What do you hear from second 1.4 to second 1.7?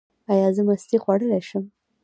شم؟